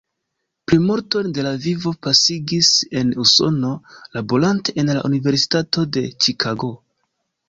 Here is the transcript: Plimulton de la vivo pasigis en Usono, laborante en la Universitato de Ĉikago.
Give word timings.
Plimulton 0.69 1.27
de 1.37 1.43
la 1.47 1.49
vivo 1.65 1.91
pasigis 2.07 2.69
en 3.01 3.11
Usono, 3.23 3.73
laborante 4.17 4.75
en 4.85 4.89
la 4.99 5.05
Universitato 5.11 5.85
de 5.99 6.03
Ĉikago. 6.25 6.71